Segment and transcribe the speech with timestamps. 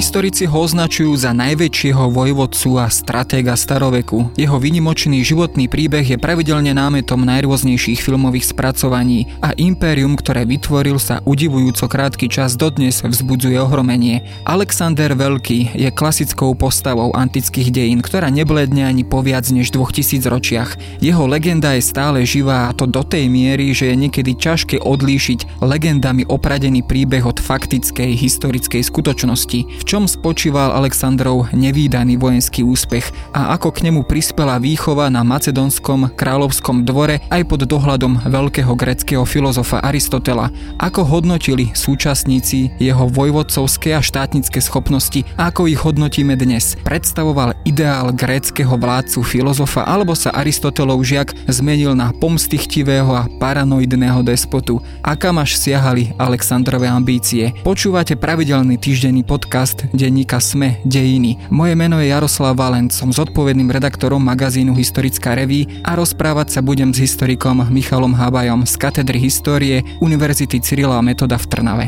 [0.00, 4.32] Historici ho označujú za najväčšieho vojvodcu a stratéga staroveku.
[4.32, 11.20] Jeho vynimočný životný príbeh je pravidelne námetom najrôznejších filmových spracovaní a impérium, ktoré vytvoril sa
[11.28, 14.24] udivujúco krátky čas dodnes vzbudzuje ohromenie.
[14.48, 20.80] Alexander Veľký je klasickou postavou antických dejín, ktorá nebledne ani po viac než 2000 ročiach.
[21.04, 25.60] Jeho legenda je stále živá a to do tej miery, že je niekedy ťažké odlíšiť
[25.60, 33.58] legendami opradený príbeh od faktickej historickej skutočnosti v čom spočíval Alexandrov nevýdaný vojenský úspech a
[33.58, 39.82] ako k nemu prispela výchova na macedónskom kráľovskom dvore aj pod dohľadom veľkého greckého filozofa
[39.82, 46.78] Aristotela, ako hodnotili súčasníci jeho vojvodcovské a štátnické schopnosti ako ich hodnotíme dnes.
[46.86, 54.78] Predstavoval ideál gréckého vládcu filozofa alebo sa Aristotelov žiak zmenil na pomstichtivého a paranoidného despotu.
[55.02, 57.50] A kam až siahali Alexandrové ambície.
[57.66, 61.48] Počúvate pravidelný týždenný podcast podcast denníka Sme dejiny.
[61.48, 66.92] Moje meno je Jaroslav Valent, som zodpovedným redaktorom magazínu Historická reví a rozprávať sa budem
[66.92, 71.86] s historikom Michalom Habajom z katedry histórie Univerzity Cyrila Metoda v Trnave.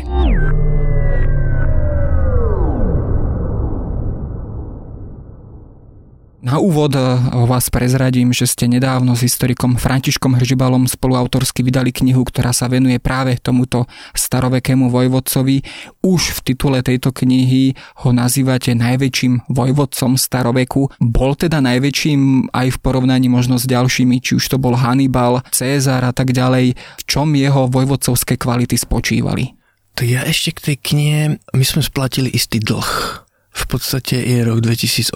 [6.42, 7.06] Na úvod eh,
[7.46, 12.98] vás prezradím, že ste nedávno s historikom Františkom Hržibalom spoluautorsky vydali knihu, ktorá sa venuje
[12.98, 15.62] práve tomuto starovekému vojvodcovi.
[16.02, 20.90] Už v titule tejto knihy ho nazývate najväčším vojvodcom staroveku.
[20.98, 26.02] Bol teda najväčším aj v porovnaní možno s ďalšími, či už to bol Hannibal, Cézar
[26.02, 26.74] a tak ďalej.
[26.74, 29.54] V čom jeho vojvodcovské kvality spočívali?
[29.94, 31.22] Tak ja ešte k tej knihe,
[31.54, 33.21] my sme splatili istý dlh
[33.52, 35.12] v podstate je rok 2018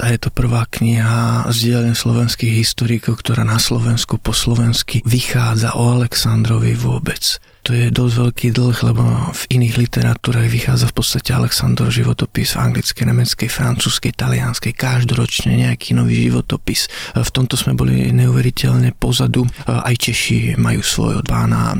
[0.00, 5.74] a je to prvá kniha z dielne slovenských historikov, ktorá na Slovensku po slovensky vychádza
[5.74, 11.32] o Aleksandrovi vôbec to je dosť veľký dlh, lebo v iných literatúrach vychádza v podstate
[11.32, 16.92] Aleksandr životopis v anglickej, nemeckej, francúzskej, talianskej, každoročne nejaký nový životopis.
[17.16, 19.48] V tomto sme boli neuveriteľne pozadu.
[19.64, 21.76] Aj Češi majú svoj od pána e,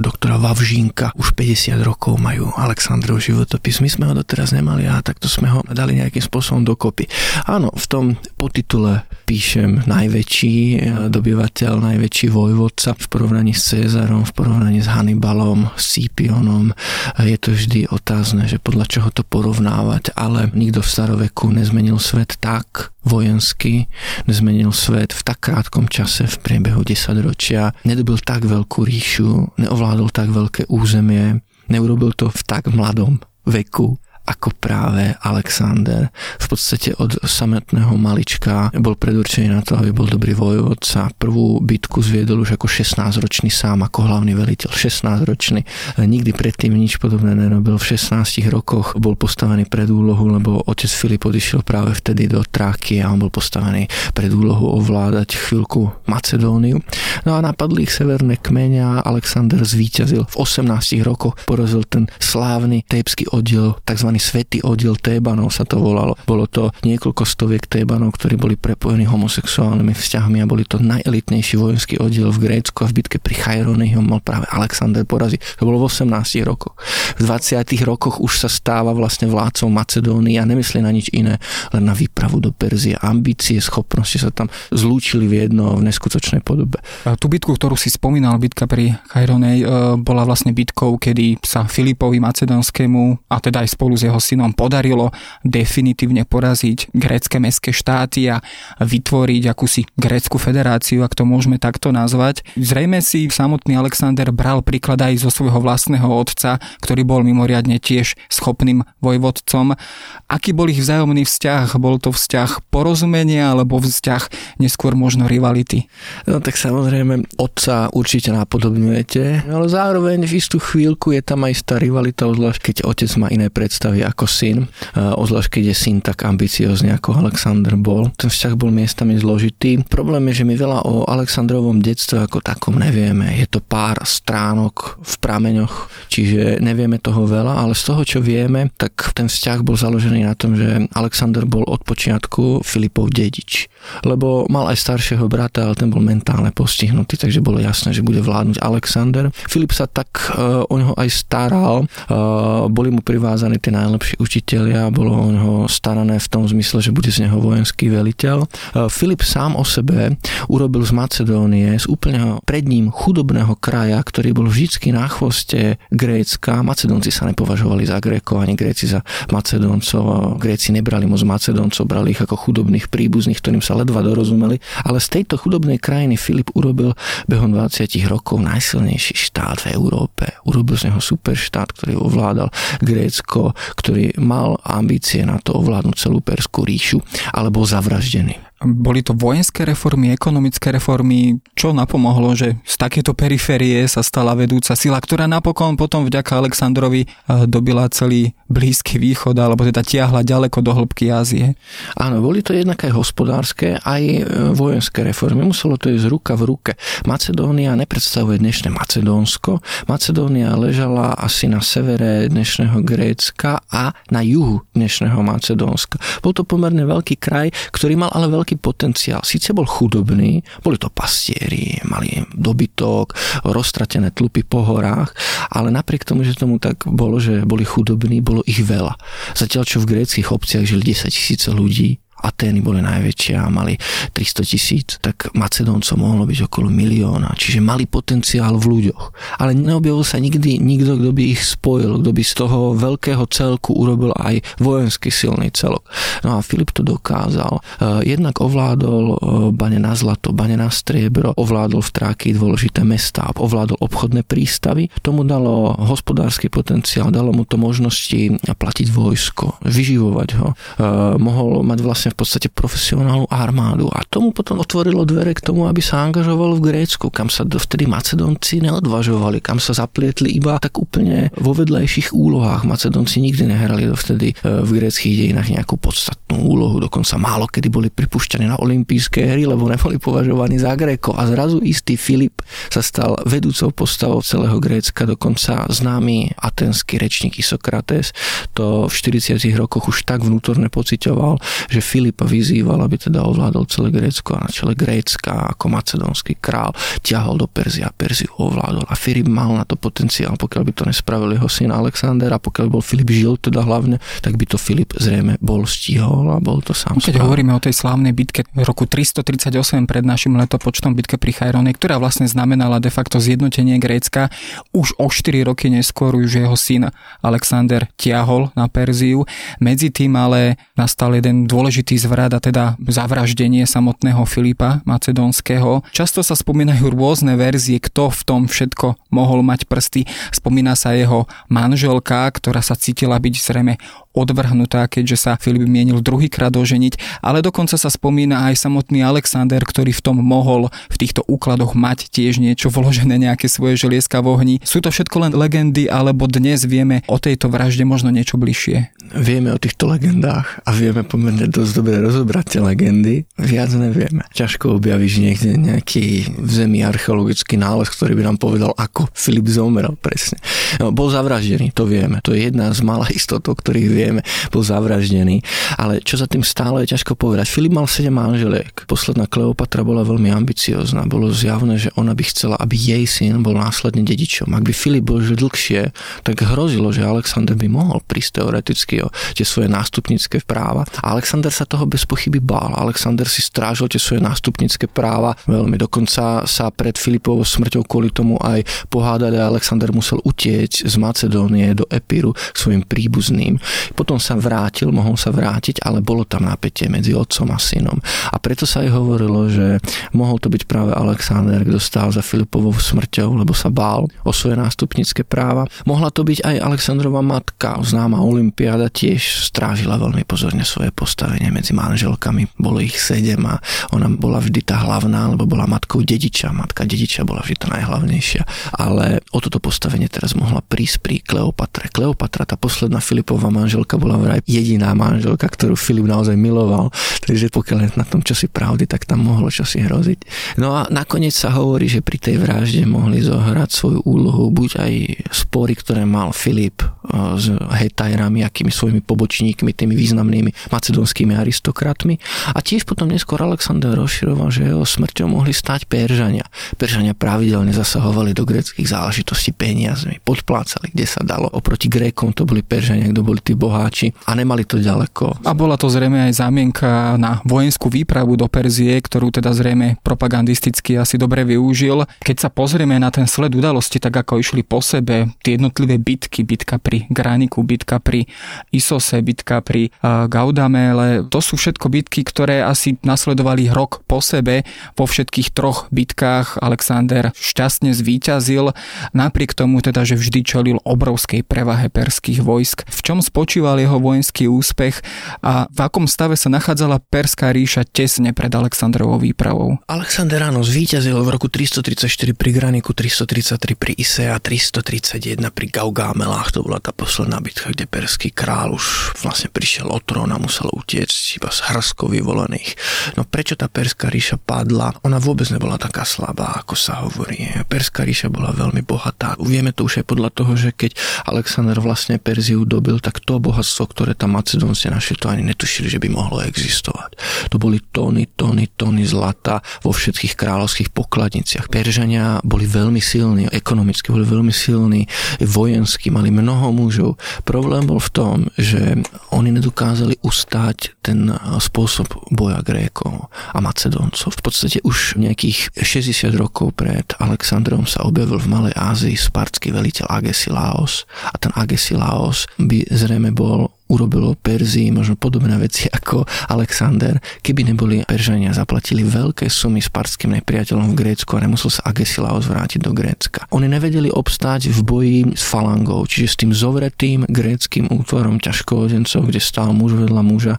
[0.00, 1.12] doktora Vavžínka.
[1.20, 3.84] Už 50 rokov majú Aleksandrov životopis.
[3.84, 7.12] My sme ho doteraz nemali a takto sme ho dali nejakým spôsobom dokopy.
[7.44, 8.04] Áno, v tom
[8.40, 10.78] podtitule píšem najväčší e,
[11.10, 16.70] dobyvateľ, najväčší vojvodca v porovnaní s Cezarom, v porovnaní s Hannibal Hannibalom, Scipionom.
[17.18, 22.38] Je to vždy otázne, že podľa čoho to porovnávať, ale nikto v staroveku nezmenil svet
[22.38, 23.90] tak vojensky,
[24.30, 30.14] nezmenil svet v tak krátkom čase, v priebehu 10 ročia, nedobil tak veľkú ríšu, neovládol
[30.14, 36.10] tak veľké územie, neurobil to v tak mladom veku ako práve Alexander.
[36.42, 41.14] V podstate od samotného malička bol predurčený na to, aby bol dobrý vojvodca.
[41.14, 44.74] Prvú bitku zviedol už ako 16-ročný sám, ako hlavný veliteľ.
[44.74, 45.62] 16-ročný.
[46.02, 47.78] Nikdy predtým nič podobné nerobil.
[47.78, 52.98] V 16 rokoch bol postavený pred úlohu, lebo otec Filip odišiel práve vtedy do Tráky
[52.98, 56.82] a on bol postavený pred úlohu ovládať chvíľku Macedóniu.
[57.22, 60.26] No a napadli ich severné kmene a Alexander zvíťazil.
[60.26, 66.18] V 18 rokoch porazil ten slávny tejpský oddiel tzv svetý oddiel Tébanov sa to volalo.
[66.26, 72.00] Bolo to niekoľko stoviek Tébanov, ktorí boli prepojení homosexuálnymi vzťahmi a boli to najelitnejší vojenský
[72.00, 75.60] oddiel v Grécku a v bitke pri Chajrone ho mal práve Alexander poraziť.
[75.60, 76.74] To bolo v 18 rokoch.
[77.16, 81.40] V 20 rokoch už sa stáva vlastne vládcom Macedónie a nemyslí na nič iné,
[81.72, 83.00] len na výpravu do Perzie.
[83.00, 86.82] Ambície, schopnosti sa tam zlúčili v jedno v neskutočnej podobe.
[87.16, 89.66] Tú bitku, ktorú si spomínal, bitka pri Chajronej, e,
[89.96, 95.08] bola vlastne bitkou, kedy sa Filipovi Macedónskému a teda aj spolu s jeho synom podarilo
[95.40, 98.44] definitívne poraziť grécke mestské štáty a
[98.82, 102.44] vytvoriť akúsi grécku federáciu, ak to môžeme takto nazvať.
[102.60, 108.18] Zrejme si samotný Alexander bral príklad aj zo svojho vlastného otca, ktorý bol mimoriadne tiež
[108.26, 109.78] schopným vojvodcom.
[110.26, 111.78] Aký bol ich vzájomný vzťah?
[111.78, 115.86] Bol to vzťah porozumenia alebo vzťah neskôr možno rivality?
[116.26, 121.78] No tak samozrejme, otca určite napodobňujete, ale zároveň v istú chvíľku je tam aj tá
[121.78, 124.66] rivalita, zvlášť keď otec má iné predstavy ako syn,
[124.96, 128.10] ozvlášť keď je syn tak ambiciózny ako Alexander bol.
[128.18, 129.84] Ten vzťah bol miestami zložitý.
[129.86, 133.30] Problém je, že my veľa o Alexandrovom detstve ako takom nevieme.
[133.36, 138.72] Je to pár stránok v prameňoch, čiže nevieme toho veľa, ale z toho, čo vieme,
[138.76, 143.68] tak ten vzťah bol založený na tom, že Alexander bol od počiatku Filipov dedič.
[144.02, 148.18] Lebo mal aj staršieho brata, ale ten bol mentálne postihnutý, takže bolo jasné, že bude
[148.20, 149.30] vládnuť Alexander.
[149.46, 154.90] Filip sa tak uh, o neho aj staral, uh, boli mu privázané tie najlepší učiteľia,
[154.90, 158.42] bolo o neho starané v tom zmysle, že bude z neho vojenský veliteľ.
[158.42, 158.46] E,
[158.90, 160.16] Filip sám o sebe
[160.50, 166.64] urobil z Macedónie, z úplne pred ním chudobného kraja, ktorý bol vždycky na chvoste Grécka.
[166.86, 169.02] Macedónci sa nepovažovali za Grékov, ani Gréci za
[169.34, 170.38] Macedóncov.
[170.38, 174.62] Gréci nebrali moc Macedóncov, brali ich ako chudobných príbuzných, ktorým sa ledva dorozumeli.
[174.86, 176.94] Ale z tejto chudobnej krajiny Filip urobil
[177.26, 180.30] behom 20 rokov najsilnejší štát v Európe.
[180.46, 186.62] Urobil z neho superštát, ktorý ovládal Grécko, ktorý mal ambície na to ovládnuť celú Perskú
[186.62, 187.02] ríšu,
[187.34, 188.38] ale bol zavraždený.
[188.64, 194.72] Boli to vojenské reformy, ekonomické reformy, čo napomohlo, že z takéto periférie sa stala vedúca
[194.72, 197.10] sila, ktorá napokon potom vďaka Aleksandrovi eh,
[197.44, 201.58] dobila celý Blízky východ, alebo teda tiahla ďaleko do hĺbky Ázie.
[201.98, 204.24] Áno, boli to jednak aj hospodárske, aj eh,
[204.54, 205.42] vojenské reformy.
[205.42, 206.72] Muselo to ísť ruka v ruke.
[207.10, 209.58] Macedónia nepredstavuje dnešné Macedónsko.
[209.90, 215.98] Macedónia ležala asi na severe dnešného Grécka a na juhu dnešného Macedónska.
[216.22, 219.26] Bol to pomerne veľký kraj, ktorý mal ale veľký veľký potenciál.
[219.26, 223.10] Síce bol chudobný, boli to pastieri, mali dobytok,
[223.42, 225.10] roztratené tlupy po horách,
[225.50, 228.94] ale napriek tomu, že tomu tak bolo, že boli chudobní, bolo ich veľa.
[229.34, 233.76] Zatiaľ, čo v gréckých obciach žili 10 tisíce ľudí, Atény boli najväčšie a mali
[234.12, 239.04] 300 tisíc, tak Macedóncov mohlo byť okolo milióna, čiže mali potenciál v ľuďoch.
[239.42, 243.76] Ale neobjavil sa nikdy nikto, kto by ich spojil, kto by z toho veľkého celku
[243.76, 245.84] urobil aj vojenský silný celok.
[246.24, 247.60] No a Filip to dokázal.
[247.60, 249.16] Eh, jednak ovládol eh,
[249.52, 254.92] bane na zlato, bane na striebro, ovládol v Tráky dôležité mestá, ovládol obchodné prístavy.
[255.00, 260.48] Tomu dalo hospodársky potenciál, dalo mu to možnosti platiť vojsko, vyživovať ho.
[260.52, 263.90] Eh, mohol mať vlastne vlastne v podstate profesionálnu armádu.
[263.90, 267.90] A tomu potom otvorilo dvere k tomu, aby sa angažoval v Grécku, kam sa dovtedy
[267.90, 272.62] Macedonci neodvažovali, kam sa zaplietli iba tak úplne vo vedlejších úlohách.
[272.62, 277.88] Macedonci nikdy nehrali dovtedy e, v gréckých dejinách nejakú podstatnú úlohu, dokonca málo kedy boli
[277.90, 281.16] pripušťaní na olympijské hry, lebo neboli považovaní za Gréko.
[281.18, 288.12] A zrazu istý Filip sa stal vedúcou postavou celého Grécka, dokonca známy atenský rečník Isokrates
[288.52, 291.40] to v 40 rokoch už tak vnútorne pocitoval,
[291.72, 296.76] že Filipa vyzýval, aby teda ovládol celé Grécko a na čele Grécka ako macedónsky král
[297.00, 301.32] ťahol do Perzia, Perziu ovládol a Filip mal na to potenciál, pokiaľ by to nespravil
[301.32, 305.40] jeho syn Alexander a pokiaľ bol Filip žil teda hlavne, tak by to Filip zrejme
[305.40, 307.24] bol stihol a bol to sám Keď správne.
[307.24, 311.96] hovoríme o tej slávnej bitke v roku 338 pred našim letopočtom bitke pri Chajrone, ktorá
[311.96, 314.28] vlastne znamenala de facto zjednotenie Grécka,
[314.76, 316.92] už o 4 roky neskôr už jeho syn
[317.24, 319.24] Alexander tiahol na Perziu.
[319.64, 325.86] Medzi tým ale nastal jeden dôležitý dôležitý zvrat a teda zavraždenie samotného Filipa Macedónskeho.
[325.94, 330.02] Často sa spomínajú rôzne verzie, kto v tom všetko mohol mať prsty.
[330.34, 333.78] Spomína sa jeho manželka, ktorá sa cítila byť zrejme
[334.16, 339.92] odvrhnutá, keďže sa Filip mienil druhýkrát oženiť, ale dokonca sa spomína aj samotný Alexander, ktorý
[339.92, 344.54] v tom mohol v týchto úkladoch mať tiež niečo vložené, nejaké svoje želieska v ohni.
[344.64, 348.96] Sú to všetko len legendy, alebo dnes vieme o tejto vražde možno niečo bližšie?
[349.12, 353.28] Vieme o týchto legendách a vieme pomerne dosť dobre rozobrať tie legendy.
[353.36, 354.24] Viac nevieme.
[354.32, 359.94] Ťažko objavíš niekde nejaký v zemi archeologický nález, ktorý by nám povedal, ako Filip zomrel
[360.00, 360.40] presne.
[360.80, 362.18] No, bol zavraždený, to vieme.
[362.24, 364.22] To je jedna z malých istot, o ktorých vieme vieme,
[364.54, 365.42] bol zavraždený.
[365.74, 367.50] Ale čo za tým stále je ťažko povedať.
[367.50, 368.86] Filip mal 7 manželiek.
[368.86, 371.02] Posledná Kleopatra bola veľmi ambiciozná.
[371.10, 374.54] Bolo zjavné, že ona by chcela, aby jej syn bol následne dedičom.
[374.54, 375.90] Ak by Filip bol žil dlhšie,
[376.22, 380.86] tak hrozilo, že Alexander by mohol prísť teoreticky o tie svoje nástupnícke práva.
[381.02, 382.76] A Alexander sa toho bez pochyby bál.
[382.78, 385.74] Alexander si strážil tie svoje nástupnícke práva veľmi.
[385.80, 391.72] Dokonca sa pred Filipovou smrťou kvôli tomu aj pohádali a Alexander musel utieť z Macedónie
[391.72, 393.56] do Epíru k svojim príbuzným.
[393.96, 397.96] Potom sa vrátil, mohol sa vrátiť, ale bolo tam napätie medzi otcom a synom.
[398.28, 399.80] A preto sa aj hovorilo, že
[400.12, 404.60] mohol to byť práve Alexander, kto stál za Filipovou smrťou, lebo sa bál o svoje
[404.60, 405.64] nástupnícke práva.
[405.88, 411.72] Mohla to byť aj Alexandrova matka, známa Olympiáda, tiež strážila veľmi pozorne svoje postavenie medzi
[411.72, 412.52] manželkami.
[412.60, 413.56] Bolo ich sedem a
[413.96, 416.52] ona bola vždy tá hlavná, lebo bola matkou dediča.
[416.52, 418.42] Matka dediča bola vždy tá najhlavnejšia.
[418.76, 421.88] Ale o toto postavenie teraz mohla prísť pri Kleopatre.
[421.88, 426.90] Kleopatra, tá posledná Filipová manželka, manželka bola vraj jediná manželka, ktorú Filip naozaj miloval.
[427.22, 430.18] Takže pokiaľ na tom čosi pravdy, tak tam mohlo čosi hroziť.
[430.58, 434.92] No a nakoniec sa hovorí, že pri tej vražde mohli zohrať svoju úlohu buď aj
[435.30, 442.18] spory, ktoré mal Filip eh, s Hetajrami, akými svojimi pobočníkmi, tými významnými macedonskými aristokratmi.
[442.50, 446.42] A tiež potom neskôr Alexander rozširoval, že jeho smrťou mohli stať Peržania.
[446.74, 451.46] Peržania pravidelne zasahovali do greckých záležitostí peniazmi, podplácali, kde sa dalo.
[451.52, 455.44] Oproti Grékom to boli Peržania, kto boli tí bohatí boháči a nemali to ďaleko.
[455.44, 460.96] A bola to zrejme aj zámienka na vojenskú výpravu do Perzie, ktorú teda zrejme propagandisticky
[460.96, 462.08] asi dobre využil.
[462.24, 466.40] Keď sa pozrieme na ten sled udalosti, tak ako išli po sebe tie jednotlivé bitky,
[466.42, 468.24] bitka pri Graniku, bitka pri
[468.72, 474.64] Isose, bitka pri Gaudamele, to sú všetko bitky, ktoré asi nasledovali rok po sebe.
[474.96, 478.72] Vo všetkých troch bitkách Alexander šťastne zvíťazil,
[479.12, 482.86] napriek tomu teda, že vždy čelil obrovskej prevahe perských vojsk.
[482.86, 483.18] V čom
[483.56, 485.00] spočíval jeho vojenský úspech
[485.40, 489.80] a v akom stave sa nachádzala Perská ríša tesne pred Alexandrovou výpravou?
[489.88, 496.52] Alexander áno zvíťazil v roku 334 pri Graniku, 333 pri Ise a 331 pri Gaugamelách.
[496.52, 500.68] To bola tá posledná bitka, kde perský král už vlastne prišiel o trón a musel
[500.68, 502.76] utiecť iba z hrskov vyvolených.
[503.16, 504.92] No prečo tá Perská ríša padla?
[505.00, 507.48] Ona vôbec nebola taká slabá, ako sa hovorí.
[507.72, 509.32] Perská ríša bola veľmi bohatá.
[509.40, 510.92] Vieme to už aj podľa toho, že keď
[511.24, 516.02] Alexander vlastne Perziu dobil, tak to bohatstvo, ktoré tam Macedónci našli, to ani netušili, že
[516.02, 517.14] by mohlo existovať.
[517.54, 521.70] To boli tóny, tóny, tóny zlata vo všetkých kráľovských pokladniciach.
[521.70, 525.06] Peržania boli veľmi silní, ekonomicky boli veľmi silní,
[525.38, 527.22] vojensky, mali mnoho mužov.
[527.46, 528.98] Problém bol v tom, že
[529.30, 531.30] oni nedokázali ustáť ten
[531.62, 534.34] spôsob boja Grékov a Macedóncov.
[534.34, 540.10] V podstate už nejakých 60 rokov pred Alexandrom sa objavil v Malej Ázii spartský veliteľ
[540.10, 547.72] Agesilaos a ten Agesilaos by zrejme bol urobilo Perzii možno podobné veci ako Alexander, keby
[547.72, 552.90] neboli Peržania zaplatili veľké sumy spartským nepriateľom v Grécku a nemusel sa Agesilaos vrátiť do
[552.90, 553.46] Grécka.
[553.54, 559.40] Oni nevedeli obstáť v boji s falangou, čiže s tým zovretým gréckým útvarom ťažkovodencov, kde
[559.42, 560.54] stál muž vedľa muža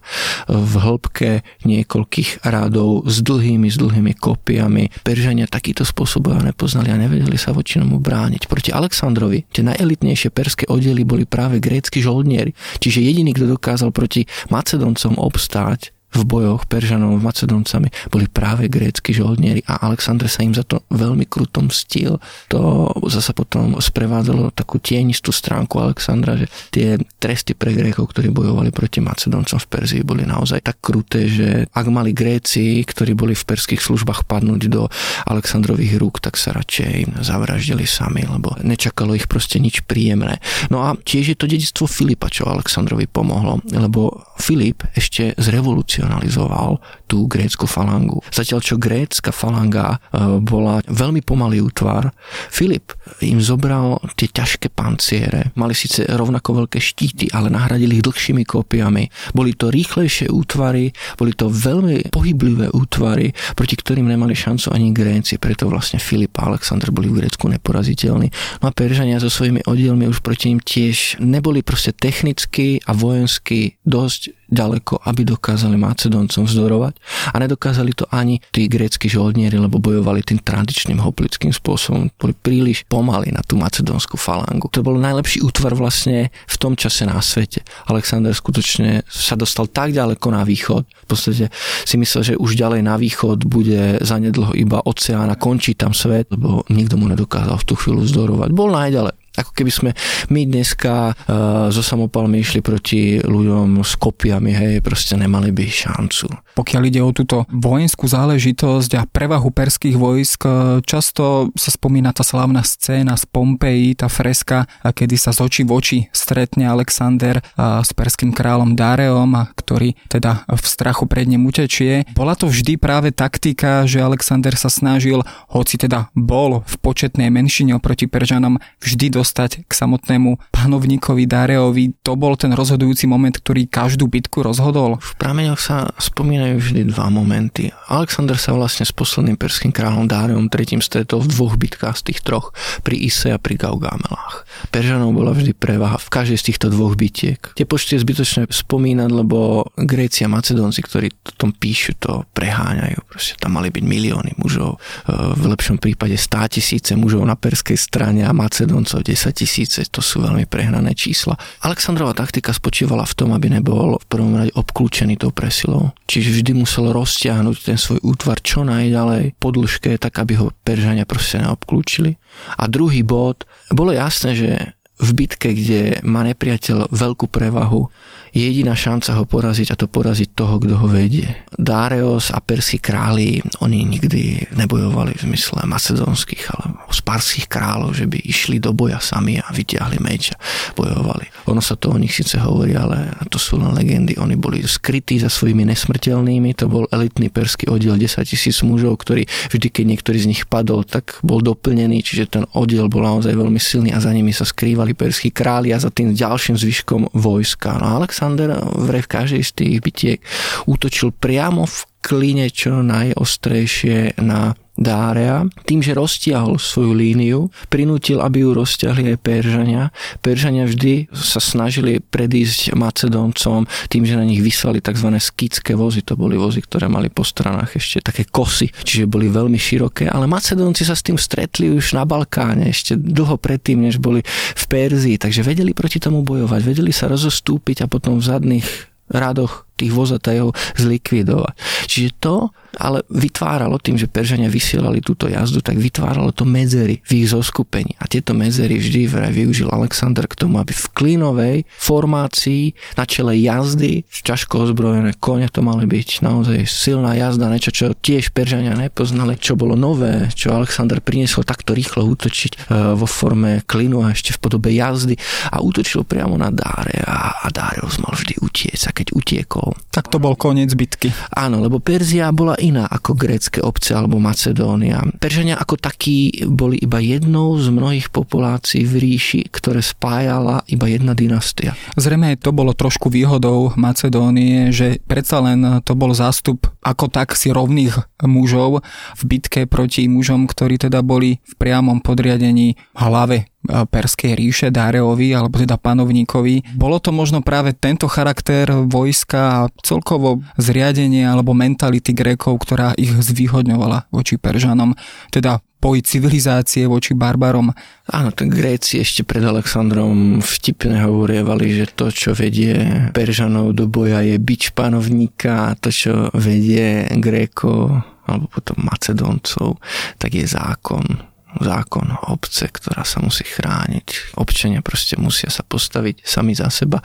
[0.47, 5.03] v hĺbke niekoľkých rádov s dlhými, s dlhými kopiami.
[5.03, 8.51] Peržania takýto spôsob nepoznali a nevedeli sa voči tomu brániť.
[8.51, 12.51] Proti Aleksandrovi tie najelitnejšie perské oddiely boli práve grécky žoldnieri,
[12.83, 19.61] čiže jediný, kto dokázal proti Macedoncom obstáť, v bojoch Peržanov Macedoncami boli práve grécky žoldnieri
[19.69, 22.17] a Alexander sa im za to veľmi kruto mstil.
[22.49, 28.73] To zase potom sprevádzalo takú tienistú stránku Alexandra, že tie tresty pre Grékov, ktorí bojovali
[28.73, 33.45] proti Macedoncom v Perzii, boli naozaj tak kruté, že ak mali Gréci, ktorí boli v
[33.45, 34.89] perských službách padnúť do
[35.29, 40.39] Alexandrových rúk, tak sa radšej zavraždili sami, lebo nečakalo ich proste nič príjemné.
[40.73, 46.06] No a tiež je to dedictvo Filipa, čo Alexandrovi pomohlo, lebo Filip ešte z revolúcie
[46.07, 48.19] racionalizoval tú grécku falangu.
[48.29, 52.11] Zatiaľ, čo grécka falanga e, bola veľmi pomalý útvar,
[52.51, 52.91] Filip
[53.23, 59.07] im zobral tie ťažké panciere, mali síce rovnako veľké štíty, ale nahradili ich dlhšími kópiami.
[59.31, 65.39] Boli to rýchlejšie útvary, boli to veľmi pohyblivé útvary, proti ktorým nemali šancu ani Gréci,
[65.39, 68.27] preto vlastne Filip a Alexander boli v Grécku neporaziteľní.
[68.59, 73.79] No a Peržania so svojimi oddielmi už proti ním tiež neboli proste technicky a vojensky
[73.87, 76.96] dosť ďaleko, aby dokázali Macedoncom vzdorovať
[77.33, 82.13] a nedokázali to ani tí grécky žoldnieri, lebo bojovali tým tradičným hoplickým spôsobom.
[82.15, 84.69] Boli príliš pomaly na tú macedónsku falangu.
[84.71, 87.65] To bol najlepší útvar vlastne v tom čase na svete.
[87.89, 90.85] Alexander skutočne sa dostal tak ďaleko na východ.
[90.85, 91.49] V podstate
[91.83, 96.29] si myslel, že už ďalej na východ bude zanedlho iba oceán a končí tam svet,
[96.29, 98.49] lebo nikto mu nedokázal v tú chvíľu vzdorovať.
[98.53, 99.16] Bol najďalej.
[99.37, 99.89] Ako keby sme
[100.33, 106.27] my dneska uh, so samopalmi išli proti ľuďom s kopiami, hej, proste nemali by šancu.
[106.57, 110.49] Pokiaľ ide o túto vojenskú záležitosť a prevahu perských vojsk, e,
[110.81, 115.71] často sa spomína tá slávna scéna z Pompeji, tá freska, kedy sa z očí v
[115.77, 122.09] oči stretne Alexander s perským kráľom Dareom, ktorý teda v strachu pred ním utečie.
[122.17, 125.21] Bola to vždy práve taktika, že Alexander sa snažil,
[125.53, 131.99] hoci teda bol v početnej menšine oproti Peržanom, vždy do dostať k samotnému panovníkovi Dareovi.
[132.07, 135.03] To bol ten rozhodujúci moment, ktorý každú bitku rozhodol.
[135.03, 137.75] V prameňoch sa spomínajú vždy dva momenty.
[137.91, 142.23] Alexander sa vlastne s posledným perským kráľom Dareom tretím stretol v dvoch bitkách z tých
[142.23, 142.55] troch,
[142.87, 144.47] pri Ise a pri Gaugamelách.
[144.71, 147.43] Peržanov bola vždy prevaha v každej z týchto dvoch bitiek.
[147.59, 153.03] Tie počty je zbytočné spomínať, lebo Gréci a Macedónci, ktorí o tom píšu, to preháňajú.
[153.11, 154.79] Proste tam mali byť milióny mužov,
[155.11, 160.21] v lepšom prípade stá tisíce mužov na perskej strane a Macedóncov 10 tisíce, to sú
[160.21, 161.33] veľmi prehnané čísla.
[161.65, 165.91] Alexandrova taktika spočívala v tom, aby nebol v prvom rade obklúčený tou presilou.
[166.05, 171.09] Čiže vždy musel roztiahnuť ten svoj útvar čo najďalej po dĺžke, tak aby ho Peržania
[171.09, 172.15] proste neobklúčili.
[172.61, 174.49] A druhý bod, bolo jasné, že
[174.97, 177.89] v bitke, kde má nepriateľ veľkú prevahu,
[178.37, 181.25] jediná šanca ho poraziť a to poraziť toho, kto ho vedie.
[181.57, 188.21] Dáreos a perskí králi, oni nikdy nebojovali v zmysle macedónskych alebo sparských kráľov, že by
[188.21, 190.37] išli do boja sami a vyťahli meč a
[190.77, 191.27] bojovali.
[191.49, 194.19] Ono sa to o nich síce hovorí, ale to sú len legendy.
[194.19, 199.25] Oni boli skrytí za svojimi nesmrteľnými, to bol elitný perský oddiel 10 tisíc mužov, ktorý
[199.51, 203.59] vždy, keď niektorý z nich padol, tak bol doplnený, čiže ten oddiel bol naozaj veľmi
[203.61, 207.79] silný a za nimi sa skrývali perskí králi a za tým ďalším zvyškom vojska.
[207.79, 210.19] No Alexander v každej z tých bitiek
[210.67, 218.45] útočil priamo v kline čo najostrejšie na Dárea, tým, že roztiahol svoju líniu, prinútil, aby
[218.45, 219.89] ju roztiahli aj Peržania.
[220.21, 225.09] Peržania vždy sa snažili predísť Macedóncom tým, že na nich vyslali tzv.
[225.17, 226.05] skické vozy.
[226.05, 230.29] To boli vozy, ktoré mali po stranách ešte také kosy, čiže boli veľmi široké, ale
[230.29, 234.21] Macedónci sa s tým stretli už na Balkáne, ešte dlho predtým, než boli
[234.53, 238.67] v Perzii, takže vedeli proti tomu bojovať, vedeli sa rozostúpiť a potom v zadných
[239.09, 241.55] radoch tých vozatajov zlikvidovať.
[241.87, 242.35] Čiže to
[242.77, 247.97] ale vytváralo tým, že Peržania vysielali túto jazdu, tak vytváralo to medzery v ich zoskupení.
[247.97, 253.37] A tieto medzery vždy vraj využil Alexander k tomu, aby v klínovej formácii na čele
[253.41, 259.39] jazdy, ťažko ozbrojené kone to mali byť naozaj silná jazda, niečo, čo tiež Peržania nepoznali,
[259.41, 262.57] čo bolo nové, čo Alexander priniesol takto rýchlo útočiť e,
[262.93, 265.17] vo forme klinu a ešte v podobe jazdy
[265.49, 270.11] a útočil priamo na Dáre a, a Dáreus mal vždy utiec a keď utiekol, tak
[270.13, 271.09] to bol koniec bitky.
[271.33, 275.01] Áno, lebo Perzia bola iná ako grécke obce alebo Macedónia.
[275.17, 281.15] Peržania ako takí boli iba jednou z mnohých populácií v ríši, ktoré spájala iba jedna
[281.15, 281.73] dynastia.
[281.95, 287.51] Zrejme to bolo trošku výhodou Macedónie, že predsa len to bol zástup ako tak si
[287.51, 288.83] rovných mužov
[289.19, 295.59] v bitke proti mužom, ktorí teda boli v priamom podriadení hlave Perskej ríše, Dáreovi, alebo
[295.59, 296.79] teda panovníkovi.
[296.79, 303.11] Bolo to možno práve tento charakter vojska a celkovo zriadenie alebo mentality Grékov, ktorá ich
[303.11, 304.95] zvýhodňovala voči Peržanom.
[305.29, 307.69] Teda boj civilizácie voči barbarom.
[308.09, 314.25] Áno, tak Gréci ešte pred Alexandrom vtipne hovorievali, že to, čo vedie Peržanov do boja
[314.25, 317.93] je bič panovníka a to, čo vedie Grékov
[318.27, 319.79] alebo potom Macedóncov,
[320.19, 324.37] tak je zákon zákon obce, ktorá sa musí chrániť.
[324.39, 327.01] Občania proste musia sa postaviť sami za seba.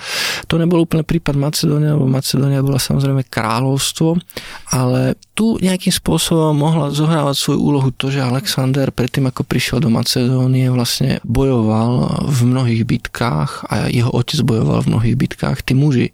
[0.49, 4.17] To nebol úplne prípad Macedónia, lebo Macedónia bola samozrejme kráľovstvo,
[4.73, 9.91] ale tu nejakým spôsobom mohla zohrávať svoju úlohu to, že Alexander predtým, ako prišiel do
[9.91, 15.65] Macedónie, vlastne bojoval v mnohých bitkách a jeho otec bojoval v mnohých bitkách.
[15.65, 16.13] Tí muži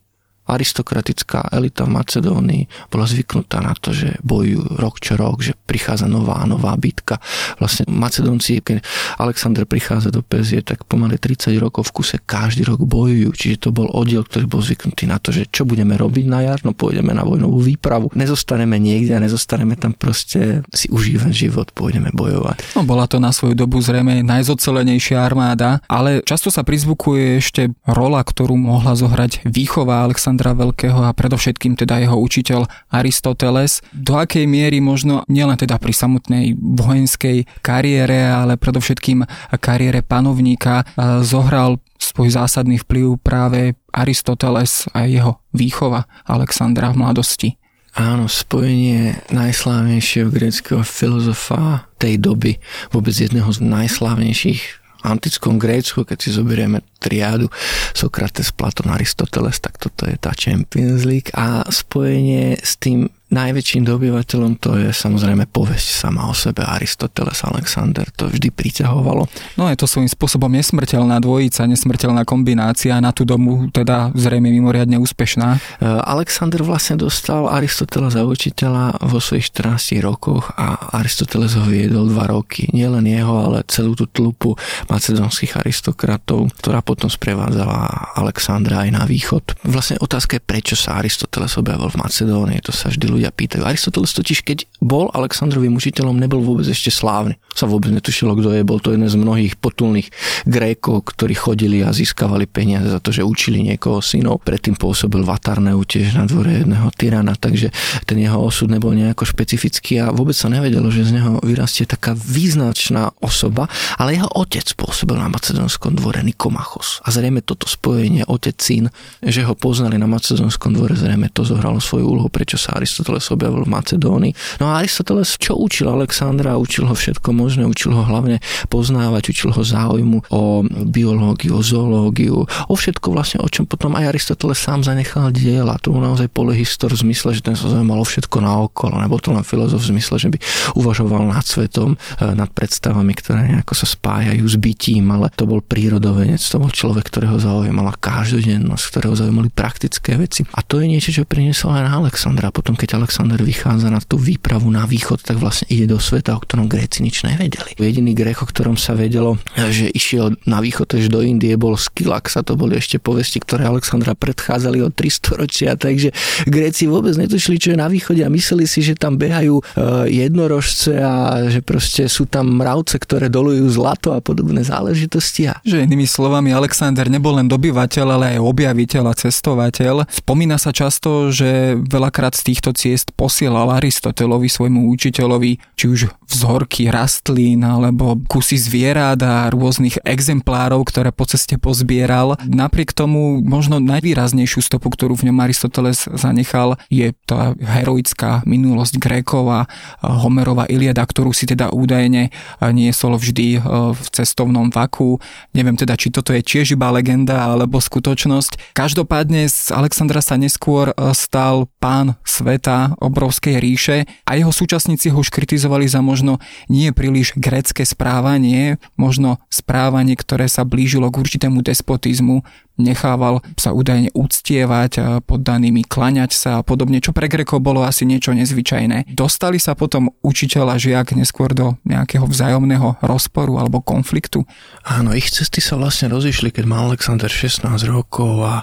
[0.48, 6.08] aristokratická elita v Macedónii bola zvyknutá na to, že bojujú rok čo rok, že prichádza
[6.08, 7.20] nová nová bitka.
[7.60, 8.80] Vlastne Macedónci, keď
[9.20, 13.30] Alexander prichádza do Pezie, tak pomaly 30 rokov v kuse každý rok bojujú.
[13.36, 16.64] Čiže to bol oddiel, ktorý bol zvyknutý na to, že čo budeme robiť na jar,
[16.64, 18.08] no pôjdeme na vojnovú výpravu.
[18.16, 22.78] Nezostaneme niekde a nezostaneme tam proste si užívať život, pôjdeme bojovať.
[22.78, 28.22] No bola to na svoju dobu zrejme najzocelenejšia armáda, ale často sa prizvukuje ešte rola,
[28.22, 33.82] ktorú mohla zohrať výchova Alexandra Alexandra Veľkého a predovšetkým teda jeho učiteľ Aristoteles.
[33.90, 39.26] Do akej miery možno nielen teda pri samotnej vojenskej kariére, ale predovšetkým
[39.58, 40.86] kariére panovníka
[41.26, 47.58] zohral svoj zásadný vplyv práve Aristoteles a jeho výchova Alexandra v mladosti.
[47.98, 52.62] Áno, spojenie najslávnejšieho greckého filozofa tej doby,
[52.94, 57.46] vôbec jedného z najslávnejších antickom Grécku, keď si zoberieme triádu
[57.94, 64.56] Sokrates, Platón, Aristoteles, tak toto je tá Champions League a spojenie s tým Najväčším dobyvateľom
[64.56, 69.28] to je samozrejme povesť sama o sebe Aristoteles Alexander, to vždy priťahovalo.
[69.60, 74.96] No je to svojím spôsobom nesmrteľná dvojica, nesmrteľná kombinácia, na tú domu teda zrejme mimoriadne
[74.96, 75.48] úspešná.
[75.54, 82.08] E, Alexander vlastne dostal Aristotela za učiteľa vo svojich 14 rokoch a Aristoteles ho viedol
[82.08, 82.72] dva roky.
[82.72, 84.56] Nielen jeho, ale celú tú tlupu
[84.88, 89.52] macedónskych aristokratov, ktorá potom sprevádzala Alexandra aj na východ.
[89.68, 93.66] Vlastne otázka je, prečo sa Aristoteles objavil v Macedónii, to sa vždy ľudia pýtajú.
[93.66, 97.34] Aristoteles totiž, keď bol Aleksandrovým učiteľom, nebol vôbec ešte slávny.
[97.58, 98.62] Sa vôbec netušilo, kto je.
[98.62, 100.14] Bol to jeden z mnohých potulných
[100.46, 104.46] Grékov, ktorí chodili a získavali peniaze za to, že učili niekoho synov.
[104.46, 109.98] Predtým pôsobil Vatarneu tiež na dvore jedného tyrana, takže ten jeho osud nebol nejako špecifický
[110.04, 113.66] a vôbec sa nevedelo, že z neho vyrastie taká význačná osoba,
[113.98, 117.00] ale jeho otec pôsobil na macedónskom dvore Nikomachos.
[117.02, 118.92] A zrejme toto spojenie otec syn,
[119.24, 123.32] že ho poznali na macedónskom dvore, zrejme to zohralo svoju úlohu, prečo sa Aristoteles Aristoteles
[123.32, 124.32] objavil v Macedónii.
[124.60, 126.60] No a Aristoteles čo učil Alexandra?
[126.60, 132.44] Učil ho všetko možné, učil ho hlavne poznávať, učil ho záujmu o biológiu, o zoológiu,
[132.44, 135.80] o všetko vlastne, o čom potom aj Aristoteles sám zanechal diela.
[135.80, 139.00] To bol naozaj polehistor v zmysle, že ten sa zaujímal o všetko naokolo.
[139.00, 140.38] Nebo to len filozof v zmysle, že by
[140.76, 145.64] uvažoval nad svetom, e, nad predstavami, ktoré nejako sa spájajú s bytím, ale to bol
[145.64, 150.44] prírodovenec, to bol človek, ktorého zaujímala každodennosť, ktorého zaujímali praktické veci.
[150.52, 152.50] A to je niečo, čo priniesol aj na Alexandra.
[152.50, 156.42] Potom, keď Alexander vychádza na tú výpravu na východ, tak vlastne ide do sveta, o
[156.42, 157.78] ktorom Gréci nič nevedeli.
[157.78, 162.36] Jediný Grech, o ktorom sa vedelo, že išiel na východ až do Indie, bol Skilax
[162.36, 166.10] a to boli ešte povesti, ktoré Alexandra predchádzali o 300 ročia, takže
[166.50, 169.62] Gréci vôbec netušili, čo je na východe a mysleli si, že tam behajú e,
[170.10, 175.52] jednorožce a že proste sú tam mravce, ktoré dolujú zlato a podobné záležitosti.
[175.52, 175.60] A...
[175.62, 179.94] Že inými slovami, Alexander nebol len dobyvateľ, ale aj objaviteľ a cestovateľ.
[180.08, 186.88] Spomína sa často, že veľakrát z týchto ciest posielal Aristotelovi svojmu učiteľovi či už vzorky
[186.88, 192.40] rastlín alebo kusy zvierat a rôznych exemplárov, ktoré po ceste pozbieral.
[192.48, 199.44] Napriek tomu možno najvýraznejšiu stopu, ktorú v ňom Aristoteles zanechal, je tá heroická minulosť Grékov
[199.52, 199.60] a
[200.00, 202.32] Homerova Iliada, ktorú si teda údajne
[202.72, 203.60] niesol vždy
[203.92, 205.20] v cestovnom vaku.
[205.52, 208.72] Neviem teda, či toto je tiež iba legenda alebo skutočnosť.
[208.72, 213.96] Každopádne z Alexandra sa neskôr stal pán sveta obrovskej ríše
[214.28, 216.38] a jeho súčasníci ho už kritizovali za možno
[216.70, 222.46] nie príliš grecké správanie, možno správanie, ktoré sa blížilo k určitému despotizmu,
[222.78, 228.32] nechával sa údajne uctievať poddanými, klaňať sa a podobne, čo pre Grekov bolo asi niečo
[228.32, 229.12] nezvyčajné.
[229.12, 234.46] Dostali sa potom učiteľ a žiak neskôr do nejakého vzájomného rozporu alebo konfliktu?
[234.86, 238.62] Áno, ich cesty sa vlastne rozišli, keď mal Alexander 16 rokov a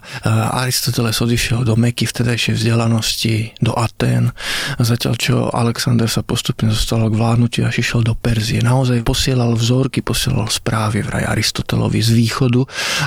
[0.63, 4.31] Aristoteles odišiel do Meky vtedajšej vzdelanosti, do Atén,
[4.79, 8.63] zatiaľ čo Alexander sa postupne zostal k vládnutiu až išiel do Perzie.
[8.63, 12.61] Naozaj posielal vzorky, posielal správy vraj Aristotelovi z východu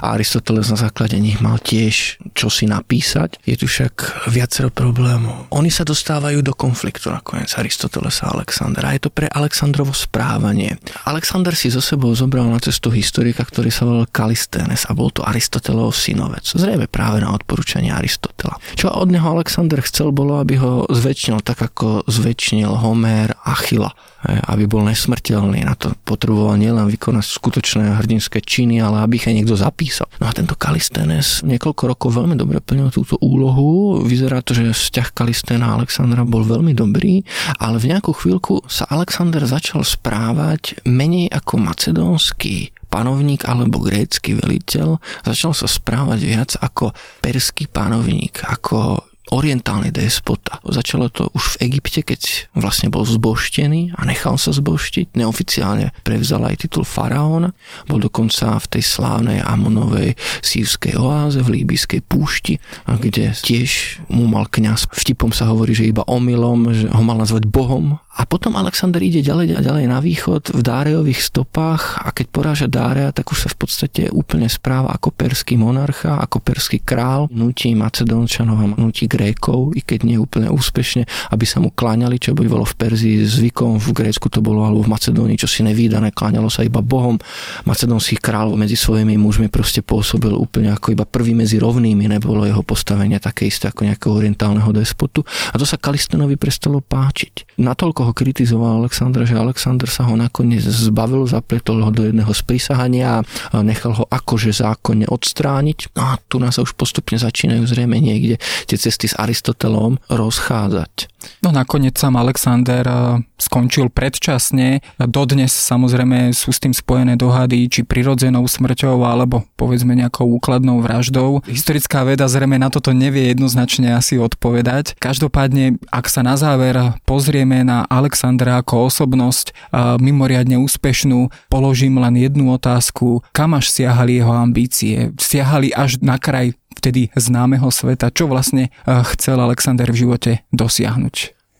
[0.04, 3.38] a Aristoteles na základe nich mal tiež čo si napísať.
[3.46, 5.46] Je tu však viacero problémov.
[5.54, 8.82] Oni sa dostávajú do konfliktu nakoniec Aristoteles a Alexander.
[8.82, 10.74] A je to pre Alexandrovo správanie.
[11.06, 15.22] Alexander si zo sebou zobral na cestu historika, ktorý sa volal Kalistenes a bol to
[15.22, 16.42] Aristotelov synovec.
[16.42, 18.58] Zrejme práve na odporúčanie Aristotela.
[18.74, 23.94] Čo od neho Alexander chcel bolo, aby ho zväčšnil tak, ako zväčšnil Homer Achila
[24.26, 25.62] aby bol nesmrteľný.
[25.62, 30.10] Na to potreboval nielen vykonať skutočné hrdinské činy, ale aby ich aj niekto zapísal.
[30.18, 34.00] No a tento Kalistenes niekoľko rokov veľmi dobre plnil túto úlohu.
[34.08, 37.20] Vyzerá to, že vzťah Kalistena a Alexandra bol veľmi dobrý,
[37.60, 44.96] ale v nejakú chvíľku sa Alexander začal správať menej ako macedónsky panovník alebo grécky veliteľ,
[45.28, 50.60] začal sa správať viac ako perský panovník, ako orientálny despota.
[50.64, 55.14] Začalo to už v Egypte, keď vlastne bol zboštený a nechal sa zboštiť.
[55.14, 57.52] Neoficiálne prevzal aj titul faraóna.
[57.86, 64.48] Bol dokonca v tej slávnej Amonovej sírskej oáze v líbyskej púšti, kde tiež mu mal
[64.48, 64.88] kňaz.
[64.92, 69.22] Vtipom sa hovorí, že iba omylom, že ho mal nazvať Bohom a potom Alexander ide
[69.22, 73.48] ďalej a ďalej na východ v Dárejových stopách a keď poráža Dárea, tak už sa
[73.54, 79.78] v podstate úplne správa ako perský monarcha, ako perský král, nutí Macedónčanov a nutí Grékov,
[79.78, 83.88] i keď nie úplne úspešne, aby sa mu kláňali, čo bolo v Perzii zvykom, v
[83.94, 87.22] Grécku to bolo alebo v Macedónii, čo si nevýdané, kláňalo sa iba Bohom.
[87.70, 92.66] Macedónsky král medzi svojimi mužmi proste pôsobil úplne ako iba prvý medzi rovnými, nebolo jeho
[92.66, 95.22] postavenie také isté ako nejakého orientálneho despotu.
[95.54, 97.62] A to sa Kalistenovi prestalo páčiť.
[97.62, 103.20] Natoľko ho kritizoval Alexandra, že Alexander sa ho nakoniec zbavil, zapletol ho do jedného sprísahania
[103.20, 105.92] a nechal ho akože zákonne odstrániť.
[105.92, 111.17] No a tu nás už postupne začínajú zrejme niekde tie cesty s Aristotelom rozchádzať.
[111.42, 112.96] No nakoniec sám Alexander eh,
[113.38, 114.82] skončil predčasne.
[114.98, 121.42] Dodnes samozrejme sú s tým spojené dohady, či prirodzenou smrťou, alebo povedzme nejakou úkladnou vraždou.
[121.46, 124.98] Historická veda zrejme na toto nevie jednoznačne asi odpovedať.
[124.98, 129.54] Každopádne, ak sa na záver pozrieme na Alexandra ako osobnosť
[130.02, 133.22] mimoriadne úspešnú, položím len jednu otázku.
[133.30, 135.14] Kam až siahali jeho ambície?
[135.18, 138.12] Siahali až na kraj vtedy známeho sveta.
[138.12, 141.16] Čo vlastne chcel Alexander v živote dosiahnuť?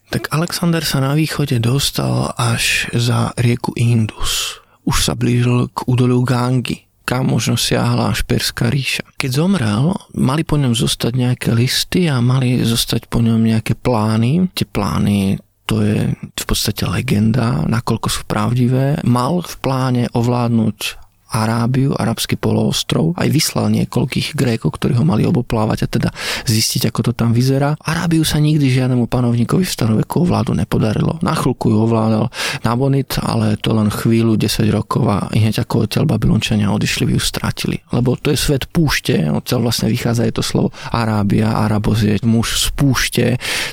[0.09, 4.65] Tak Alexander sa na východe dostal až za rieku Indus.
[4.89, 9.01] Už sa blížil k údoliu Gangi kam možno siahla až Perská ríša.
[9.17, 14.53] Keď zomrel, mali po ňom zostať nejaké listy a mali zostať po ňom nejaké plány.
[14.53, 19.01] Tie plány to je v podstate legenda, nakoľko sú pravdivé.
[19.09, 25.79] Mal v pláne ovládnuť Arábiu, arabský poloostrov, aj vyslal niekoľkých Grékov, ktorí ho mali oboplávať
[25.85, 26.11] a teda
[26.49, 27.77] zistiť, ako to tam vyzerá.
[27.85, 31.21] Arábiu sa nikdy žiadnemu panovníkovi v staroveku ovládu nepodarilo.
[31.21, 32.33] Na chvíľku ju ovládal
[32.65, 37.23] Nabonid, ale to len chvíľu, 10 rokov a hneď ako odtiaľ Babylončania odišli, by ju
[37.23, 37.77] strátili.
[37.93, 42.57] Lebo to je svet púšte, odtiaľ vlastne vychádza je to slovo Arábia, Arabos je muž
[42.57, 43.25] z púšte,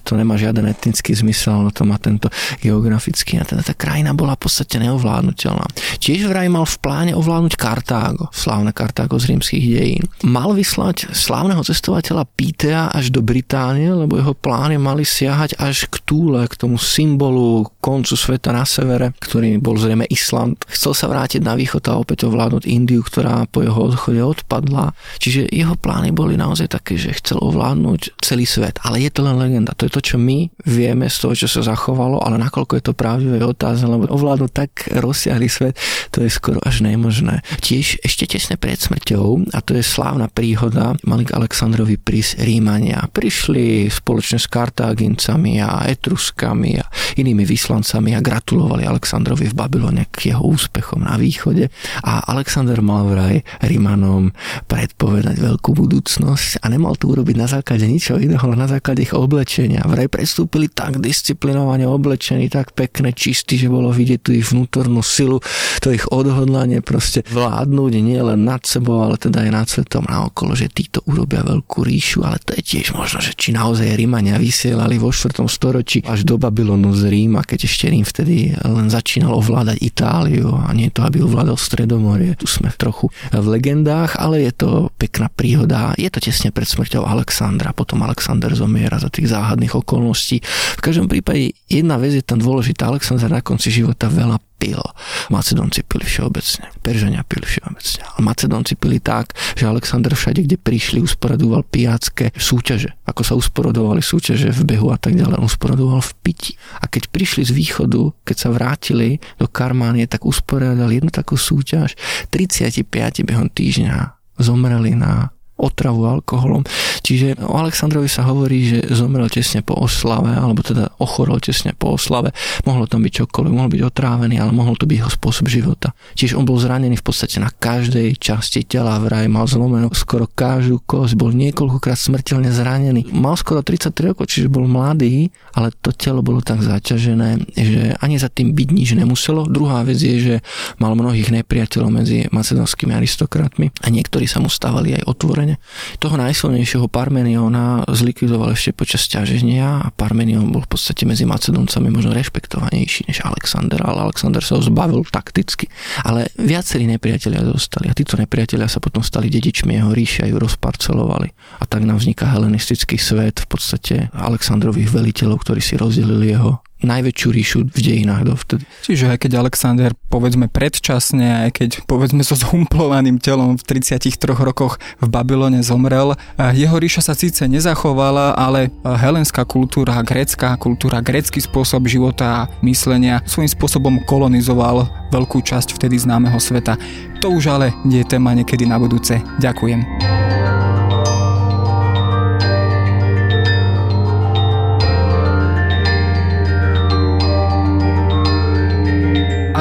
[0.03, 2.27] to nemá žiaden etnický zmysel, no to má tento
[2.59, 5.65] geografický a teda tá krajina bola v podstate neovládnutelná.
[6.01, 10.09] Tiež vraj mal v pláne ovládnuť Kartágo, slávne Kartágo z rímskych dejín.
[10.25, 16.01] Mal vyslať slávneho cestovateľa Pítea až do Británie, lebo jeho plány mali siahať až k
[16.01, 20.65] Túle, k tomu symbolu koncu sveta na severe, ktorý bol zrejme Island.
[20.65, 24.97] Chcel sa vrátiť na východ a opäť ovládnuť Indiu, ktorá po jeho odchode odpadla.
[25.21, 28.81] Čiže jeho plány boli naozaj také, že chcel ovládnuť celý svet.
[28.81, 29.75] Ale je to len legenda.
[29.77, 32.93] To je to, čo my vieme z toho, čo sa zachovalo, ale nakoľko je to
[32.95, 35.75] pravdivé otázne, lebo ovládnuť tak rozsiahly svet,
[36.15, 37.34] to je skoro až nemožné.
[37.41, 43.03] Tiež ešte tesne pred smrťou, a to je slávna príhoda, mali k Aleksandrovi prísť Rímania.
[43.09, 46.85] Prišli spoločne s Kartágincami a Etruskami a
[47.17, 51.73] inými vyslancami a gratulovali Aleksandrovi v Babylone k jeho úspechom na východe.
[52.05, 54.31] A Alexander mal vraj Rímanom
[54.69, 59.13] predpovedať veľkú budúcnosť a nemal to urobiť na základe ničoho iného, ale na základe ich
[59.17, 59.83] oblečenia.
[59.83, 65.41] Vraj prestúpili tak disciplinovane oblečení, tak pekné, čistí, že bolo vidieť tú ich vnútornú silu,
[65.81, 70.53] to ich odhodlanie proste vládnuť nie len nad sebou, ale teda aj nad svetom naokolo,
[70.53, 75.01] že títo urobia veľkú ríšu, ale to je tiež možno, že či naozaj Rímania vysielali
[75.01, 75.41] vo 4.
[75.49, 80.69] storočí až do Babylonu z Ríma, keď ešte Rím vtedy len začínal ovládať Itáliu a
[80.71, 82.37] nie to, aby ovládal Stredomorie.
[82.37, 85.97] Tu sme trochu v legendách, ale je to pekná príhoda.
[85.97, 90.39] Je to tesne pred smrťou Alexandra, potom Alexander zomiera za tých záhadných okolností.
[90.77, 92.87] V každom prípade jedna vec je tam dôležitá.
[92.87, 94.81] Alexander na konci života veľa pil.
[95.29, 98.01] Macedónci pili všeobecne, Peržania pili všeobecne.
[98.01, 102.95] Ale Macedónci pili tak, že Alexander všade, kde prišli, usporadoval pijacké súťaže.
[103.05, 106.51] Ako sa usporadovali súťaže v behu a tak ďalej, usporadoval v piti.
[106.79, 111.93] A keď prišli z východu, keď sa vrátili do Karmánie, tak usporiadali jednu takú súťaž.
[112.31, 112.87] 35
[113.27, 116.67] behom týždňa zomreli na otravu alkoholom.
[116.99, 121.95] Čiže o Aleksandrovi sa hovorí, že zomrel tesne po oslave, alebo teda ochorel tesne po
[121.95, 122.35] oslave.
[122.67, 125.95] Mohlo tam byť čokoľvek, mohol byť otrávený, ale mohol to byť jeho spôsob života.
[126.19, 130.83] Čiže on bol zranený v podstate na každej časti tela, vraj mal zlomenú skoro každú
[130.83, 133.15] kosť, bol niekoľkokrát smrteľne zranený.
[133.15, 138.19] Mal skoro 33 rokov, čiže bol mladý, ale to telo bolo tak zaťažené, že ani
[138.19, 139.47] za tým byť nič nemuselo.
[139.47, 140.35] Druhá vec je, že
[140.83, 145.61] mal mnohých nepriateľov medzi macedonskými aristokratmi a niektorí sa mu stávali aj otvorení strane.
[146.01, 152.11] Toho najsilnejšieho Parmeniona zlikvidoval ešte počas ťaženia a Parmenion bol v podstate medzi Macedoncami možno
[152.17, 155.69] rešpektovanejší než Alexander, ale Alexander sa ho zbavil takticky.
[156.03, 160.41] Ale viacerí nepriatelia zostali a títo nepriatelia sa potom stali dedičmi jeho ríše a ju
[160.41, 161.29] rozparcelovali.
[161.61, 167.27] A tak nám vzniká helenistický svet, v podstate Alexandrových veliteľov, ktorí si rozdelili jeho najväčšiu
[167.33, 168.63] ríšu v dejinách dovtedy.
[168.85, 174.77] Čiže aj keď Alexander povedzme predčasne, aj keď povedzme so zhumplovaným telom v 33 rokoch
[175.01, 181.89] v Babylone zomrel, jeho ríša sa síce nezachovala, ale helenská kultúra, grécka kultúra, grécky spôsob
[181.89, 186.77] života a myslenia svojím spôsobom kolonizoval veľkú časť vtedy známeho sveta.
[187.23, 189.17] To už ale nie je téma niekedy na budúce.
[189.41, 189.81] Ďakujem.